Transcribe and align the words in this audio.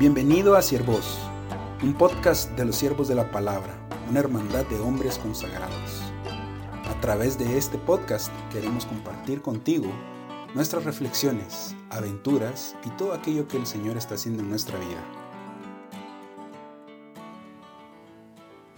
Bienvenido 0.00 0.56
a 0.56 0.62
Siervos, 0.62 1.18
un 1.82 1.92
podcast 1.92 2.52
de 2.52 2.64
los 2.64 2.76
siervos 2.76 3.06
de 3.06 3.14
la 3.14 3.30
palabra, 3.30 3.86
una 4.08 4.20
hermandad 4.20 4.64
de 4.64 4.80
hombres 4.80 5.18
consagrados. 5.18 6.00
A 6.88 6.98
través 7.02 7.38
de 7.38 7.58
este 7.58 7.76
podcast 7.76 8.32
queremos 8.50 8.86
compartir 8.86 9.42
contigo 9.42 9.92
nuestras 10.54 10.84
reflexiones, 10.84 11.76
aventuras 11.90 12.76
y 12.86 12.88
todo 12.96 13.12
aquello 13.12 13.46
que 13.46 13.58
el 13.58 13.66
Señor 13.66 13.98
está 13.98 14.14
haciendo 14.14 14.42
en 14.42 14.48
nuestra 14.48 14.78
vida. 14.78 15.04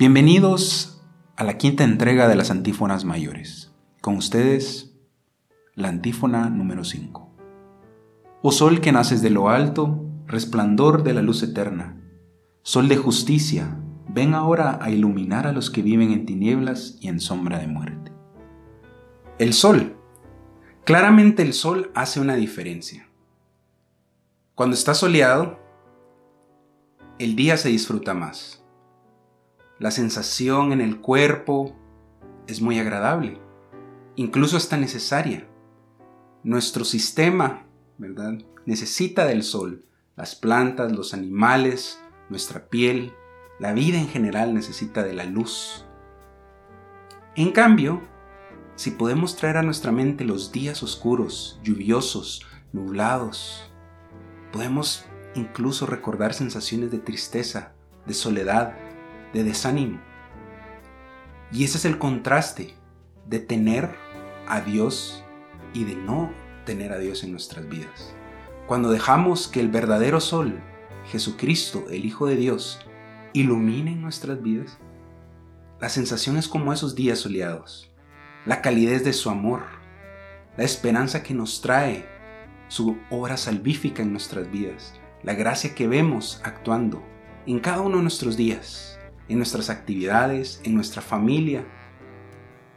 Bienvenidos 0.00 1.04
a 1.36 1.44
la 1.44 1.56
quinta 1.56 1.84
entrega 1.84 2.26
de 2.26 2.34
las 2.34 2.50
antífonas 2.50 3.04
mayores. 3.04 3.70
Con 4.00 4.16
ustedes, 4.16 4.98
la 5.76 5.86
antífona 5.86 6.50
número 6.50 6.82
5. 6.82 7.30
Oh 8.42 8.50
sol 8.50 8.80
que 8.80 8.90
naces 8.90 9.22
de 9.22 9.30
lo 9.30 9.48
alto, 9.48 10.08
resplandor 10.26 11.02
de 11.02 11.14
la 11.14 11.22
luz 11.22 11.42
eterna, 11.42 12.00
sol 12.62 12.88
de 12.88 12.96
justicia, 12.96 13.78
ven 14.08 14.34
ahora 14.34 14.78
a 14.80 14.90
iluminar 14.90 15.46
a 15.46 15.52
los 15.52 15.70
que 15.70 15.82
viven 15.82 16.12
en 16.12 16.26
tinieblas 16.26 16.98
y 17.00 17.08
en 17.08 17.20
sombra 17.20 17.58
de 17.58 17.66
muerte. 17.66 18.12
El 19.38 19.52
sol. 19.52 19.96
Claramente 20.84 21.42
el 21.42 21.52
sol 21.52 21.90
hace 21.94 22.20
una 22.20 22.34
diferencia. 22.34 23.08
Cuando 24.54 24.74
está 24.74 24.94
soleado, 24.94 25.58
el 27.18 27.36
día 27.36 27.56
se 27.56 27.68
disfruta 27.68 28.14
más. 28.14 28.64
La 29.78 29.90
sensación 29.90 30.72
en 30.72 30.80
el 30.80 31.00
cuerpo 31.00 31.74
es 32.46 32.60
muy 32.60 32.78
agradable, 32.78 33.40
incluso 34.16 34.56
está 34.56 34.76
necesaria. 34.76 35.48
Nuestro 36.44 36.84
sistema, 36.84 37.66
¿verdad? 37.98 38.38
Necesita 38.66 39.24
del 39.24 39.42
sol 39.42 39.84
las 40.16 40.34
plantas, 40.34 40.92
los 40.92 41.14
animales, 41.14 42.00
nuestra 42.28 42.68
piel, 42.68 43.14
la 43.58 43.72
vida 43.72 43.98
en 43.98 44.08
general 44.08 44.54
necesita 44.54 45.02
de 45.02 45.14
la 45.14 45.24
luz. 45.24 45.84
En 47.34 47.52
cambio, 47.52 48.02
si 48.76 48.90
podemos 48.90 49.36
traer 49.36 49.58
a 49.58 49.62
nuestra 49.62 49.92
mente 49.92 50.24
los 50.24 50.52
días 50.52 50.82
oscuros, 50.82 51.60
lluviosos, 51.62 52.46
nublados, 52.72 53.70
podemos 54.52 55.06
incluso 55.34 55.86
recordar 55.86 56.34
sensaciones 56.34 56.90
de 56.90 56.98
tristeza, 56.98 57.72
de 58.06 58.14
soledad, 58.14 58.74
de 59.32 59.44
desánimo. 59.44 60.00
Y 61.52 61.64
ese 61.64 61.78
es 61.78 61.84
el 61.84 61.98
contraste 61.98 62.74
de 63.26 63.38
tener 63.38 63.94
a 64.48 64.60
Dios 64.60 65.24
y 65.72 65.84
de 65.84 65.96
no 65.96 66.32
tener 66.64 66.92
a 66.92 66.98
Dios 66.98 67.24
en 67.24 67.32
nuestras 67.32 67.68
vidas. 67.68 68.14
Cuando 68.66 68.90
dejamos 68.90 69.48
que 69.48 69.60
el 69.60 69.68
verdadero 69.68 70.20
sol, 70.20 70.60
Jesucristo, 71.06 71.84
el 71.90 72.04
Hijo 72.04 72.26
de 72.26 72.36
Dios, 72.36 72.78
ilumine 73.32 73.96
nuestras 73.96 74.40
vidas, 74.40 74.78
la 75.80 75.88
sensación 75.88 76.36
es 76.36 76.46
como 76.46 76.72
esos 76.72 76.94
días 76.94 77.18
soleados, 77.18 77.90
la 78.46 78.62
calidez 78.62 79.04
de 79.04 79.12
su 79.12 79.30
amor, 79.30 79.62
la 80.56 80.64
esperanza 80.64 81.22
que 81.22 81.34
nos 81.34 81.60
trae 81.60 82.06
su 82.68 82.96
obra 83.10 83.36
salvífica 83.36 84.02
en 84.02 84.12
nuestras 84.12 84.50
vidas, 84.50 85.00
la 85.24 85.34
gracia 85.34 85.74
que 85.74 85.88
vemos 85.88 86.40
actuando 86.44 87.02
en 87.46 87.58
cada 87.58 87.80
uno 87.80 87.96
de 87.96 88.02
nuestros 88.02 88.36
días, 88.36 88.98
en 89.28 89.38
nuestras 89.38 89.70
actividades, 89.70 90.60
en 90.62 90.74
nuestra 90.74 91.02
familia, 91.02 91.66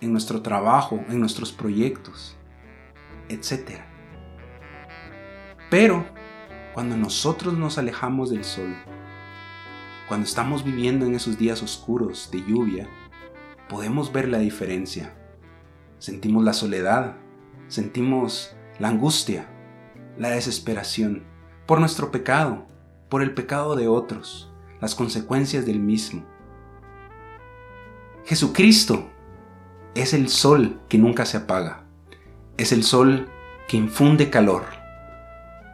en 0.02 0.11
nuestro 0.11 0.41
trabajo, 0.41 1.03
en 1.09 1.19
nuestros 1.19 1.52
proyectos, 1.52 2.36
etc. 3.30 3.81
Pero 5.78 6.06
cuando 6.73 6.95
nosotros 6.95 7.54
nos 7.54 7.78
alejamos 7.78 8.30
del 8.30 8.45
sol, 8.45 8.78
cuando 10.08 10.26
estamos 10.26 10.64
viviendo 10.64 11.06
en 11.06 11.16
esos 11.16 11.38
días 11.38 11.62
oscuros 11.62 12.30
de 12.31 12.42
lluvia, 12.45 12.88
podemos 13.68 14.14
ver 14.14 14.30
la 14.30 14.38
diferencia. 14.38 15.14
Sentimos 16.00 16.46
la 16.46 16.53
soledad, 16.53 17.18
sentimos 17.68 18.56
la 18.80 18.88
angustia, 18.88 19.50
la 20.18 20.30
desesperación 20.30 21.25
por 21.66 21.81
nuestro 21.81 22.09
pecado, 22.09 22.66
por 23.09 23.22
el 23.22 23.34
pecado 23.34 23.75
de 23.75 23.90
otros, 23.90 24.53
las 24.80 24.96
consecuencias 24.96 25.66
del 25.66 25.81
mismo. 25.81 26.24
Jesucristo 28.24 29.09
es 29.94 30.13
el 30.13 30.30
sol 30.30 30.80
que 30.88 30.97
nunca 30.97 31.25
se 31.25 31.36
apaga, 31.36 31.84
es 32.56 32.72
el 32.72 32.84
sol 32.84 33.28
que 33.68 33.75
infunde 33.75 34.30
calor 34.30 34.84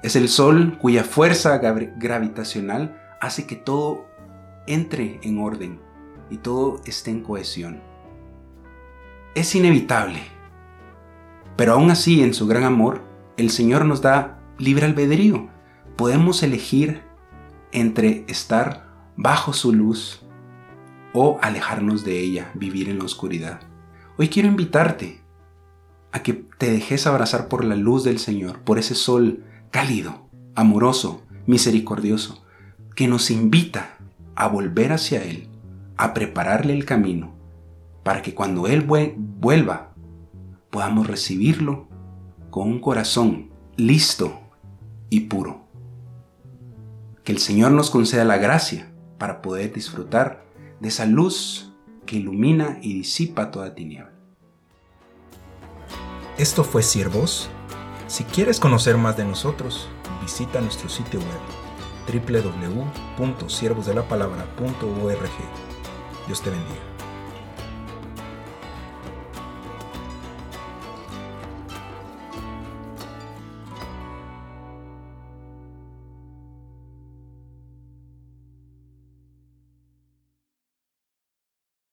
es 0.03 0.15
el 0.15 0.29
Sol 0.29 0.77
cuya 0.79 1.03
fuerza 1.03 1.57
gravitacional 1.57 2.99
hace 3.19 3.45
que 3.45 3.55
todo 3.55 4.05
entre 4.67 5.19
en 5.23 5.39
orden 5.39 5.79
y 6.29 6.37
todo 6.37 6.81
esté 6.85 7.11
en 7.11 7.21
cohesión. 7.21 7.81
Es 9.35 9.53
inevitable, 9.55 10.21
pero 11.55 11.73
aún 11.73 11.91
así 11.91 12.23
en 12.23 12.33
su 12.33 12.47
gran 12.47 12.63
amor, 12.63 13.01
el 13.37 13.49
Señor 13.51 13.85
nos 13.85 14.01
da 14.01 14.39
libre 14.57 14.85
albedrío. 14.85 15.49
Podemos 15.95 16.41
elegir 16.41 17.03
entre 17.71 18.25
estar 18.27 18.87
bajo 19.15 19.53
su 19.53 19.73
luz 19.73 20.23
o 21.13 21.37
alejarnos 21.41 22.03
de 22.03 22.19
ella, 22.19 22.51
vivir 22.55 22.89
en 22.89 22.99
la 22.99 23.05
oscuridad. 23.05 23.59
Hoy 24.17 24.29
quiero 24.29 24.49
invitarte 24.49 25.21
a 26.11 26.23
que 26.23 26.33
te 26.33 26.71
dejes 26.71 27.07
abrazar 27.07 27.47
por 27.47 27.63
la 27.63 27.75
luz 27.75 28.03
del 28.03 28.19
Señor, 28.19 28.59
por 28.61 28.79
ese 28.79 28.95
sol 28.95 29.43
cálido, 29.71 30.29
amoroso, 30.55 31.23
misericordioso, 31.47 32.45
que 32.95 33.07
nos 33.07 33.31
invita 33.31 33.97
a 34.35 34.47
volver 34.47 34.91
hacia 34.91 35.23
Él, 35.23 35.47
a 35.97 36.13
prepararle 36.13 36.73
el 36.73 36.85
camino, 36.85 37.33
para 38.03 38.21
que 38.21 38.35
cuando 38.35 38.67
Él 38.67 38.85
vuelva 38.85 39.93
podamos 40.69 41.07
recibirlo 41.07 41.87
con 42.49 42.67
un 42.67 42.79
corazón 42.79 43.49
listo 43.77 44.39
y 45.09 45.21
puro. 45.21 45.65
Que 47.23 47.31
el 47.31 47.39
Señor 47.39 47.71
nos 47.71 47.89
conceda 47.89 48.25
la 48.25 48.37
gracia 48.37 48.91
para 49.17 49.41
poder 49.41 49.73
disfrutar 49.73 50.43
de 50.79 50.87
esa 50.87 51.05
luz 51.05 51.73
que 52.05 52.17
ilumina 52.17 52.79
y 52.81 52.93
disipa 52.93 53.51
toda 53.51 53.75
tiniebla. 53.75 54.11
Esto 56.37 56.63
fue 56.63 56.81
Siervos 56.81 57.49
si 58.11 58.25
quieres 58.25 58.59
conocer 58.59 58.97
más 58.97 59.15
de 59.15 59.23
nosotros, 59.23 59.87
visita 60.21 60.59
nuestro 60.59 60.89
sitio 60.89 61.21
web 61.21 61.39
www.siervosdelapalabra.org. 63.17 65.29
Dios 66.27 66.41
te 66.41 66.49
bendiga. 66.49 66.90